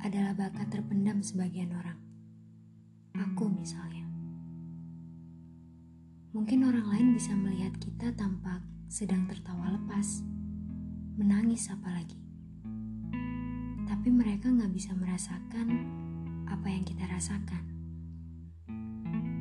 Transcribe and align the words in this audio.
adalah 0.00 0.32
bakat 0.32 0.72
terpendam 0.72 1.20
sebagian 1.20 1.76
orang. 1.76 1.98
Aku 3.16 3.52
misalnya. 3.52 4.08
Mungkin 6.30 6.62
orang 6.62 6.86
lain 6.88 7.08
bisa 7.18 7.34
melihat 7.34 7.74
kita 7.82 8.14
tampak 8.14 8.62
sedang 8.86 9.26
tertawa 9.26 9.74
lepas, 9.74 10.22
menangis 11.18 11.68
apalagi. 11.68 12.16
Tapi 13.90 14.08
mereka 14.08 14.48
nggak 14.48 14.72
bisa 14.72 14.94
merasakan 14.94 15.68
apa 16.46 16.66
yang 16.70 16.86
kita 16.86 17.04
rasakan. 17.10 17.64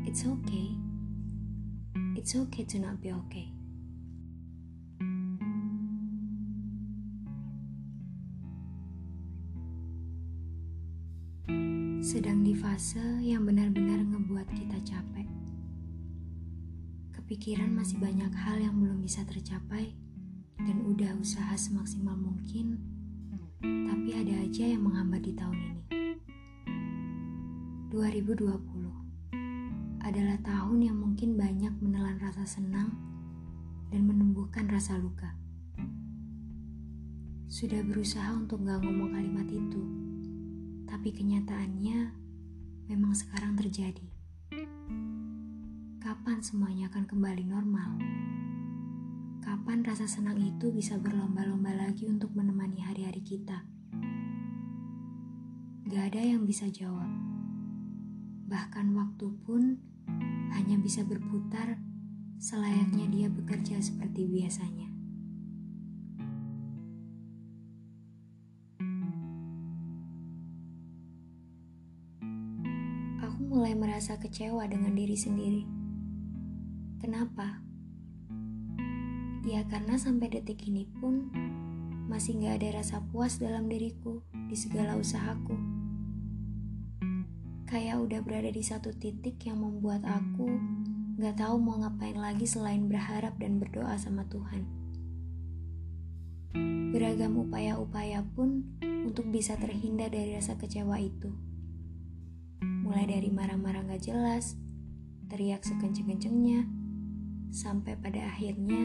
It's 0.04 0.26
okay. 0.26 0.74
It's 2.18 2.34
okay 2.36 2.66
to 2.74 2.82
not 2.82 3.00
be 3.00 3.14
okay. 3.14 3.59
Fase 12.80 13.04
yang 13.20 13.44
benar-benar 13.44 14.00
ngebuat 14.08 14.48
kita 14.56 14.80
capek. 14.88 15.28
Kepikiran 17.12 17.76
masih 17.76 18.00
banyak 18.00 18.32
hal 18.32 18.56
yang 18.56 18.80
belum 18.80 19.04
bisa 19.04 19.20
tercapai 19.28 20.00
dan 20.64 20.88
udah 20.88 21.12
usaha 21.20 21.60
semaksimal 21.60 22.16
mungkin, 22.16 22.80
tapi 23.60 24.16
ada 24.16 24.32
aja 24.32 24.64
yang 24.64 24.88
menghambat 24.88 25.28
di 25.28 25.36
tahun 25.36 25.60
ini. 25.60 25.84
2020 27.92 28.48
adalah 30.00 30.40
tahun 30.40 30.80
yang 30.80 30.96
mungkin 31.04 31.36
banyak 31.36 31.76
menelan 31.84 32.16
rasa 32.24 32.48
senang 32.48 32.96
dan 33.92 34.08
menumbuhkan 34.08 34.72
rasa 34.72 34.96
luka. 34.96 35.36
Sudah 37.52 37.84
berusaha 37.84 38.40
untuk 38.40 38.64
gak 38.64 38.80
ngomong 38.88 39.12
kalimat 39.12 39.52
itu 39.52 39.84
tapi 40.90 41.14
kenyataannya 41.14 42.19
memang 42.90 43.14
sekarang 43.14 43.54
terjadi. 43.54 44.10
Kapan 46.02 46.42
semuanya 46.42 46.90
akan 46.90 47.06
kembali 47.06 47.46
normal? 47.46 48.02
Kapan 49.46 49.86
rasa 49.86 50.10
senang 50.10 50.42
itu 50.42 50.74
bisa 50.74 50.98
berlomba-lomba 50.98 51.70
lagi 51.78 52.10
untuk 52.10 52.34
menemani 52.34 52.82
hari-hari 52.82 53.22
kita? 53.22 53.62
Gak 55.86 56.04
ada 56.18 56.22
yang 56.34 56.50
bisa 56.50 56.66
jawab. 56.74 57.14
Bahkan 58.50 58.90
waktu 58.98 59.38
pun 59.46 59.78
hanya 60.58 60.82
bisa 60.82 61.06
berputar 61.06 61.78
selayaknya 62.42 63.06
dia 63.06 63.28
bekerja 63.30 63.78
seperti 63.86 64.26
biasanya. 64.26 64.89
Mulai 73.60 73.76
merasa 73.76 74.16
kecewa 74.16 74.64
dengan 74.72 74.96
diri 74.96 75.20
sendiri. 75.20 75.68
Kenapa? 77.04 77.60
Ya 79.44 79.68
karena 79.68 80.00
sampai 80.00 80.32
detik 80.32 80.64
ini 80.64 80.88
pun 80.88 81.28
masih 82.08 82.40
gak 82.40 82.64
ada 82.64 82.80
rasa 82.80 83.04
puas 83.12 83.36
dalam 83.36 83.68
diriku 83.68 84.24
di 84.48 84.56
segala 84.56 84.96
usahaku. 84.96 85.60
Kayak 87.68 88.00
udah 88.00 88.24
berada 88.24 88.48
di 88.48 88.64
satu 88.64 88.96
titik 88.96 89.44
yang 89.44 89.60
membuat 89.60 90.08
aku 90.08 90.56
gak 91.20 91.44
tahu 91.44 91.60
mau 91.60 91.84
ngapain 91.84 92.16
lagi 92.16 92.48
selain 92.48 92.88
berharap 92.88 93.36
dan 93.44 93.60
berdoa 93.60 94.00
sama 94.00 94.24
Tuhan. 94.32 94.64
Beragam 96.96 97.44
upaya-upaya 97.44 98.24
pun 98.24 98.64
untuk 99.04 99.28
bisa 99.28 99.60
terhindar 99.60 100.16
dari 100.16 100.40
rasa 100.40 100.56
kecewa 100.56 100.96
itu 101.04 101.49
mulai 102.64 103.08
dari 103.08 103.30
marah-marah 103.32 103.86
gak 103.90 104.10
jelas, 104.10 104.58
teriak 105.30 105.62
sekenceng-kencengnya, 105.64 106.66
sampai 107.50 107.98
pada 107.98 108.30
akhirnya 108.30 108.84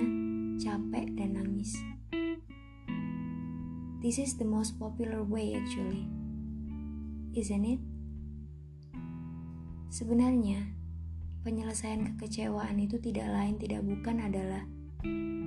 capek 0.60 1.12
dan 1.16 1.36
nangis. 1.36 1.76
This 4.04 4.20
is 4.20 4.36
the 4.36 4.44
most 4.44 4.76
popular 4.76 5.24
way 5.24 5.56
actually, 5.56 6.04
isn't 7.32 7.64
it? 7.64 7.80
Sebenarnya, 9.88 10.74
penyelesaian 11.40 12.16
kekecewaan 12.16 12.76
itu 12.80 13.00
tidak 13.00 13.32
lain 13.32 13.56
tidak 13.56 13.80
bukan 13.80 14.20
adalah 14.20 14.68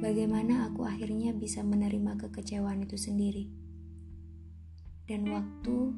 bagaimana 0.01 0.69
aku 0.69 0.85
akhirnya 0.85 1.33
bisa 1.33 1.61
menerima 1.61 2.17
kekecewaan 2.17 2.85
itu 2.85 2.97
sendiri. 2.97 3.49
Dan 5.05 5.29
waktu 5.29 5.93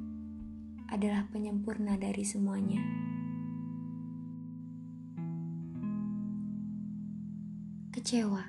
adalah 0.89 1.25
penyempurna 1.29 2.01
dari 2.01 2.25
semuanya. 2.25 2.81
Kecewa. 7.93 8.41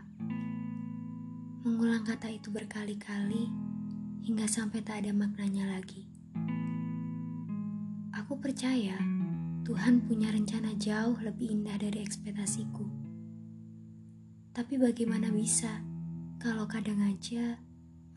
Mengulang 1.60 2.00
kata 2.08 2.32
itu 2.32 2.48
berkali-kali 2.48 3.44
hingga 4.24 4.48
sampai 4.48 4.80
tak 4.80 5.04
ada 5.04 5.12
maknanya 5.12 5.68
lagi. 5.76 6.08
Aku 8.16 8.40
percaya 8.40 8.96
Tuhan 9.68 10.08
punya 10.08 10.32
rencana 10.32 10.72
jauh 10.80 11.20
lebih 11.20 11.52
indah 11.52 11.76
dari 11.76 12.00
ekspektasiku. 12.00 12.88
Tapi 14.56 14.80
bagaimana 14.80 15.28
bisa 15.28 15.84
kalau 16.40 16.64
kadang 16.64 17.04
aja 17.04 17.60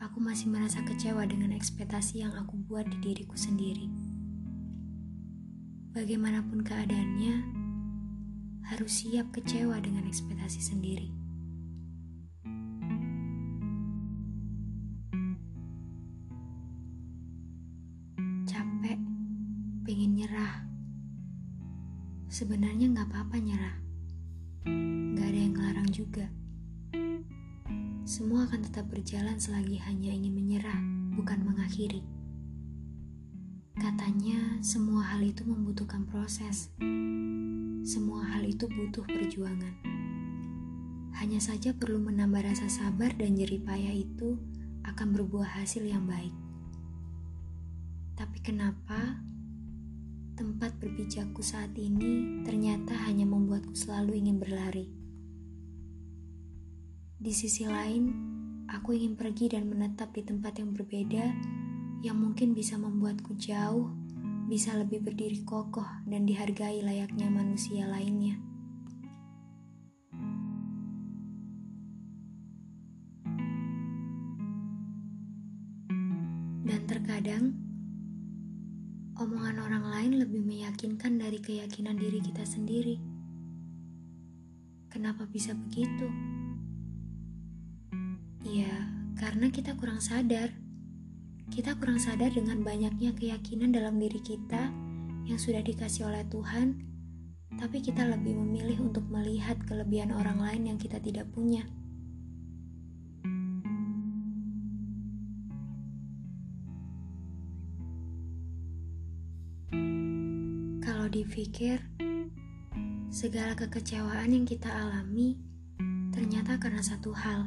aku 0.00 0.16
masih 0.18 0.48
merasa 0.48 0.80
kecewa 0.80 1.28
dengan 1.28 1.52
ekspektasi 1.52 2.24
yang 2.24 2.32
aku 2.34 2.56
buat 2.64 2.88
di 2.88 2.98
diriku 3.04 3.36
sendiri 3.36 4.03
bagaimanapun 5.94 6.66
keadaannya, 6.66 7.36
harus 8.66 9.06
siap 9.06 9.30
kecewa 9.30 9.78
dengan 9.78 10.02
ekspektasi 10.10 10.58
sendiri. 10.58 11.06
Capek, 18.42 18.98
pengen 19.86 20.18
nyerah. 20.18 20.66
Sebenarnya 22.26 22.90
nggak 22.90 23.14
apa-apa 23.14 23.36
nyerah. 23.38 23.76
Nggak 25.14 25.26
ada 25.30 25.38
yang 25.38 25.54
ngelarang 25.54 25.90
juga. 25.94 26.26
Semua 28.02 28.50
akan 28.50 28.66
tetap 28.66 28.90
berjalan 28.90 29.38
selagi 29.38 29.78
hanya 29.86 30.10
ingin 30.10 30.34
menyerah, 30.34 30.82
bukan 31.14 31.38
mengakhiri. 31.46 32.02
Katanya, 33.74 34.62
semua 34.62 35.02
hal 35.02 35.26
itu 35.26 35.42
membutuhkan 35.42 36.06
proses. 36.06 36.70
Semua 37.82 38.22
hal 38.22 38.46
itu 38.46 38.70
butuh 38.70 39.02
perjuangan. 39.02 39.74
Hanya 41.18 41.42
saja 41.42 41.74
perlu 41.74 41.98
menambah 41.98 42.38
rasa 42.46 42.70
sabar 42.70 43.10
dan 43.18 43.34
jeripaya 43.34 43.90
itu 43.90 44.38
akan 44.86 45.18
berbuah 45.18 45.58
hasil 45.58 45.82
yang 45.90 46.06
baik. 46.06 46.30
Tapi 48.14 48.38
kenapa 48.46 49.18
tempat 50.38 50.78
berpijakku 50.78 51.42
saat 51.42 51.74
ini 51.74 52.46
ternyata 52.46 52.94
hanya 53.10 53.26
membuatku 53.26 53.74
selalu 53.74 54.22
ingin 54.22 54.38
berlari? 54.38 54.86
Di 57.18 57.34
sisi 57.34 57.66
lain, 57.66 58.06
aku 58.70 58.94
ingin 58.94 59.18
pergi 59.18 59.50
dan 59.50 59.66
menetap 59.66 60.14
di 60.14 60.22
tempat 60.22 60.62
yang 60.62 60.70
berbeda 60.70 61.26
yang 62.04 62.20
mungkin 62.20 62.52
bisa 62.52 62.76
membuatku 62.76 63.32
jauh, 63.40 63.88
bisa 64.44 64.76
lebih 64.76 65.00
berdiri 65.00 65.40
kokoh 65.40 65.88
dan 66.04 66.28
dihargai 66.28 66.84
layaknya 66.84 67.32
manusia 67.32 67.88
lainnya. 67.88 68.36
Dan 76.68 76.80
terkadang, 76.84 77.56
omongan 79.16 79.64
orang 79.64 79.84
lain 79.88 80.12
lebih 80.20 80.44
meyakinkan 80.44 81.16
dari 81.16 81.40
keyakinan 81.40 81.96
diri 81.96 82.20
kita 82.20 82.44
sendiri. 82.44 83.00
Kenapa 84.92 85.24
bisa 85.24 85.56
begitu? 85.56 86.12
Ya, 88.44 88.92
karena 89.16 89.48
kita 89.48 89.72
kurang 89.80 90.04
sadar 90.04 90.63
kita 91.52 91.76
kurang 91.76 92.00
sadar 92.00 92.32
dengan 92.32 92.64
banyaknya 92.64 93.12
keyakinan 93.12 93.74
dalam 93.74 94.00
diri 94.00 94.20
kita 94.22 94.72
yang 95.28 95.40
sudah 95.40 95.60
dikasih 95.60 96.08
oleh 96.08 96.24
Tuhan, 96.28 96.80
tapi 97.60 97.80
kita 97.84 98.04
lebih 98.04 98.36
memilih 98.36 98.88
untuk 98.88 99.04
melihat 99.12 99.60
kelebihan 99.68 100.12
orang 100.12 100.40
lain 100.40 100.74
yang 100.74 100.78
kita 100.80 101.00
tidak 101.00 101.28
punya. 101.32 101.64
Kalau 110.84 111.08
dipikir, 111.08 111.80
segala 113.14 113.54
kekecewaan 113.54 114.34
yang 114.34 114.42
kita 114.42 114.66
alami 114.68 115.38
ternyata 116.10 116.58
karena 116.58 116.82
satu 116.82 117.14
hal 117.14 117.46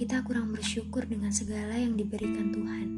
kita 0.00 0.24
kurang 0.24 0.48
bersyukur 0.48 1.04
dengan 1.04 1.28
segala 1.28 1.76
yang 1.76 1.92
diberikan 1.92 2.48
Tuhan. 2.56 2.88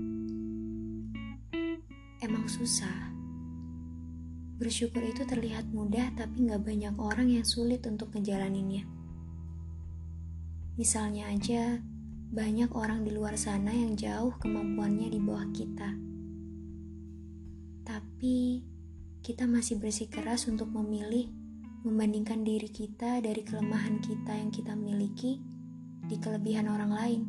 Emang 2.23 2.47
susah. 2.47 3.11
Bersyukur 4.63 5.03
itu 5.03 5.27
terlihat 5.27 5.67
mudah, 5.75 6.15
tapi 6.15 6.47
gak 6.47 6.63
banyak 6.63 6.95
orang 7.03 7.27
yang 7.27 7.43
sulit 7.43 7.83
untuk 7.91 8.15
ngejalaninnya. 8.15 8.87
Misalnya 10.79 11.27
aja, 11.35 11.83
banyak 12.31 12.71
orang 12.71 13.03
di 13.03 13.11
luar 13.11 13.35
sana 13.35 13.75
yang 13.75 13.99
jauh 13.99 14.39
kemampuannya 14.39 15.11
di 15.11 15.19
bawah 15.19 15.51
kita. 15.51 15.91
Tapi 17.83 18.63
kita 19.27 19.51
masih 19.51 19.83
bersikeras 19.83 20.47
untuk 20.47 20.71
memilih 20.71 21.27
membandingkan 21.83 22.47
diri 22.47 22.71
kita 22.71 23.19
dari 23.19 23.43
kelemahan 23.43 23.99
kita 23.99 24.39
yang 24.39 24.55
kita 24.55 24.79
miliki 24.79 25.51
di 26.07 26.17
kelebihan 26.19 26.71
orang 26.71 26.93
lain. 26.93 27.23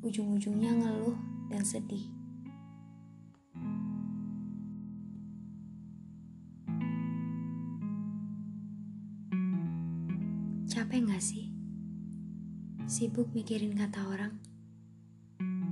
Ujung-ujungnya 0.00 0.72
ngeluh 0.74 1.16
dan 1.52 1.62
sedih. 1.64 2.08
Capek 10.70 11.00
gak 11.06 11.22
sih? 11.22 11.52
Sibuk 12.90 13.30
mikirin 13.36 13.76
kata 13.76 14.00
orang. 14.06 14.34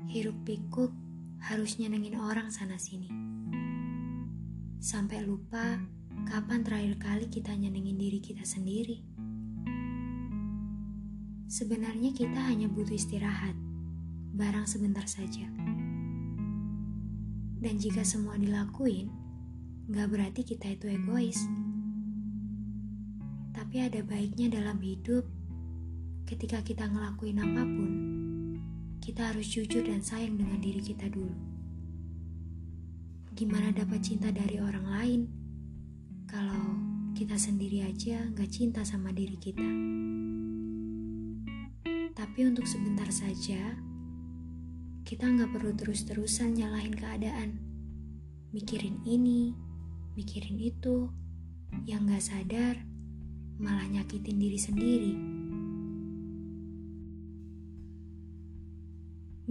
Hirup 0.08 0.36
pikuk 0.44 0.92
harus 1.40 1.78
nyenengin 1.80 2.20
orang 2.20 2.50
sana-sini. 2.50 3.08
Sampai 4.78 5.26
lupa 5.26 5.78
Kapan 6.26 6.66
terakhir 6.66 6.98
kali 6.98 7.26
kita 7.30 7.54
nyenengin 7.54 7.94
diri 7.94 8.18
kita 8.18 8.42
sendiri? 8.42 9.17
Sebenarnya 11.48 12.12
kita 12.12 12.36
hanya 12.52 12.68
butuh 12.68 12.92
istirahat, 12.92 13.56
barang 14.36 14.68
sebentar 14.68 15.08
saja. 15.08 15.48
Dan 17.58 17.74
jika 17.80 18.04
semua 18.04 18.36
dilakuin, 18.36 19.08
gak 19.90 20.12
berarti 20.12 20.44
kita 20.44 20.76
itu 20.76 20.92
egois. 20.92 21.40
Tapi 23.56 23.76
ada 23.80 24.04
baiknya 24.04 24.60
dalam 24.60 24.78
hidup, 24.78 25.26
ketika 26.28 26.62
kita 26.62 26.86
ngelakuin 26.86 27.40
apa 27.40 27.62
pun, 27.64 27.92
kita 29.02 29.34
harus 29.34 29.48
jujur 29.48 29.82
dan 29.82 30.04
sayang 30.04 30.38
dengan 30.38 30.60
diri 30.62 30.84
kita 30.84 31.10
dulu. 31.10 31.34
Gimana 33.34 33.74
dapat 33.74 34.04
cinta 34.04 34.30
dari 34.30 34.60
orang 34.62 34.86
lain? 34.86 35.22
kalau 36.28 36.76
kita 37.16 37.40
sendiri 37.40 37.88
aja 37.88 38.28
gak 38.36 38.52
cinta 38.52 38.84
sama 38.84 39.16
diri 39.16 39.40
kita. 39.40 39.64
Tapi 42.18 42.50
untuk 42.50 42.66
sebentar 42.66 43.06
saja, 43.14 43.78
kita 45.06 45.22
gak 45.22 45.54
perlu 45.54 45.70
terus-terusan 45.78 46.58
nyalahin 46.58 46.90
keadaan. 46.90 47.62
Mikirin 48.50 48.98
ini, 49.06 49.54
mikirin 50.18 50.58
itu, 50.58 51.14
yang 51.86 52.10
gak 52.10 52.26
sadar 52.26 52.74
malah 53.62 53.86
nyakitin 53.86 54.34
diri 54.34 54.58
sendiri. 54.58 55.14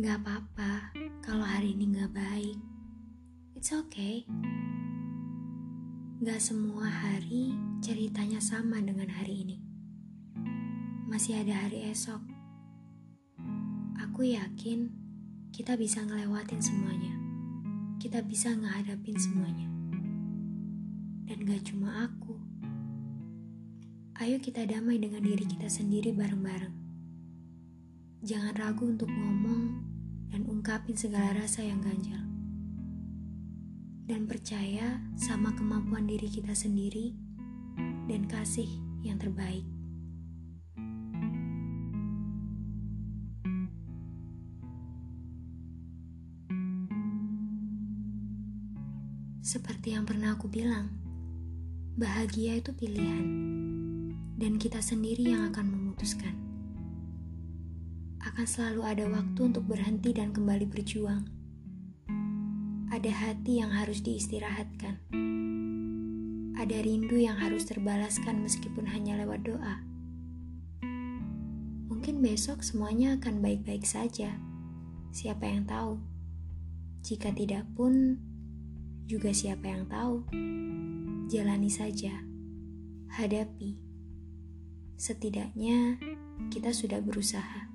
Gak 0.03 0.27
apa-apa 0.27 0.91
kalau 1.23 1.47
hari 1.47 1.71
ini 1.71 1.87
gak 1.95 2.11
baik. 2.11 2.59
It's 3.55 3.71
okay. 3.71 4.27
Gak 6.19 6.43
semua 6.43 6.91
hari 6.91 7.55
ceritanya 7.79 8.43
sama 8.43 8.83
dengan 8.83 9.07
hari 9.07 9.47
ini. 9.47 9.57
Masih 11.07 11.39
ada 11.39 11.63
hari 11.63 11.87
esok. 11.87 12.36
Aku 14.17 14.25
yakin 14.25 14.89
kita 15.53 15.77
bisa 15.77 16.01
ngelewatin 16.01 16.57
semuanya. 16.57 17.13
Kita 18.01 18.25
bisa 18.25 18.49
ngehadapin 18.49 19.13
semuanya. 19.13 19.69
Dan 21.29 21.45
gak 21.45 21.61
cuma 21.69 22.09
aku. 22.09 22.33
Ayo 24.17 24.41
kita 24.41 24.65
damai 24.65 24.97
dengan 24.97 25.21
diri 25.21 25.45
kita 25.45 25.69
sendiri 25.69 26.17
bareng-bareng. 26.17 26.73
Jangan 28.25 28.57
ragu 28.57 28.89
untuk 28.89 29.05
ngomong 29.05 29.85
dan 30.33 30.49
ungkapin 30.49 30.97
segala 30.97 31.37
rasa 31.37 31.61
yang 31.61 31.77
ganjal 31.85 32.25
dan 34.09 34.25
percaya 34.25 34.97
sama 35.13 35.53
kemampuan 35.53 36.09
diri 36.09 36.25
kita 36.25 36.57
sendiri 36.57 37.13
dan 38.09 38.25
kasih 38.25 38.81
yang 39.05 39.21
terbaik. 39.21 39.76
Seperti 49.47 49.95
yang 49.95 50.03
pernah 50.03 50.35
aku 50.35 50.51
bilang, 50.51 50.91
bahagia 51.95 52.59
itu 52.59 52.75
pilihan, 52.75 53.23
dan 54.35 54.59
kita 54.59 54.83
sendiri 54.83 55.31
yang 55.31 55.47
akan 55.47 55.71
memutuskan. 55.71 56.35
Akan 58.19 58.43
selalu 58.43 58.83
ada 58.83 59.05
waktu 59.07 59.39
untuk 59.39 59.63
berhenti 59.63 60.11
dan 60.11 60.35
kembali 60.35 60.67
berjuang 60.67 61.37
ada 62.87 63.11
hati 63.13 63.61
yang 63.61 63.69
harus 63.69 64.01
diistirahatkan. 64.01 64.97
Ada 66.57 66.77
rindu 66.81 67.21
yang 67.21 67.37
harus 67.37 67.69
terbalaskan 67.69 68.41
meskipun 68.41 68.89
hanya 68.89 69.21
lewat 69.21 69.45
doa. 69.45 69.85
Mungkin 71.91 72.23
besok 72.25 72.65
semuanya 72.65 73.19
akan 73.21 73.45
baik-baik 73.45 73.85
saja. 73.85 74.33
Siapa 75.13 75.45
yang 75.45 75.69
tahu? 75.69 76.01
Jika 77.05 77.29
tidak 77.37 77.69
pun, 77.77 78.17
juga 79.07 79.31
siapa 79.31 79.71
yang 79.71 79.87
tahu? 79.87 80.27
Jalani 81.31 81.71
saja. 81.71 82.11
Hadapi. 83.15 83.79
Setidaknya 84.99 85.95
kita 86.51 86.75
sudah 86.75 86.99
berusaha. 86.99 87.71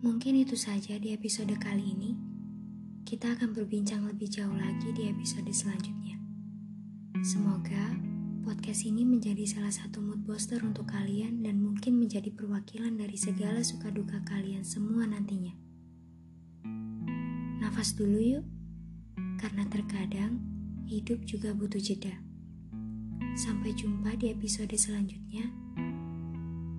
Mungkin 0.00 0.40
itu 0.40 0.56
saja 0.56 0.96
di 0.96 1.12
episode 1.12 1.52
kali 1.60 1.84
ini. 1.92 2.16
Kita 3.04 3.36
akan 3.36 3.52
berbincang 3.52 4.08
lebih 4.08 4.32
jauh 4.32 4.56
lagi 4.56 4.88
di 4.96 5.12
episode 5.12 5.52
selanjutnya. 5.52 6.16
Semoga 7.20 8.09
podcast 8.40 8.88
ini 8.88 9.04
menjadi 9.04 9.44
salah 9.44 9.72
satu 9.72 10.00
mood 10.00 10.24
booster 10.24 10.64
untuk 10.64 10.88
kalian 10.88 11.44
dan 11.44 11.60
mungkin 11.60 12.00
menjadi 12.00 12.32
perwakilan 12.32 12.96
dari 12.96 13.16
segala 13.20 13.60
suka 13.60 13.92
duka 13.92 14.20
kalian 14.24 14.64
semua 14.64 15.04
nantinya. 15.04 15.52
Nafas 17.60 17.92
dulu 17.92 18.18
yuk, 18.18 18.46
karena 19.36 19.68
terkadang 19.68 20.40
hidup 20.88 21.20
juga 21.28 21.52
butuh 21.52 21.80
jeda. 21.80 22.16
Sampai 23.36 23.76
jumpa 23.76 24.16
di 24.16 24.32
episode 24.32 24.72
selanjutnya. 24.74 25.44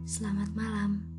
Selamat 0.06 0.52
malam. 0.58 1.11